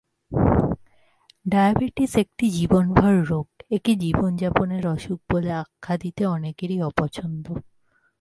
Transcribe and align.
Diabetes 1.49 2.11
একটি 2.15 2.49
জীবনভর 2.49 3.15
রোগ, 3.29 3.47
একে 3.69 3.95
জীবনযাপনের 3.95 4.87
অসুখ 4.87 5.19
বলে 5.31 5.51
আখ্যা 5.51 5.97
দিতে 5.97 6.25
অনেকেরই 6.25 6.77
পছন্দ। 6.99 7.45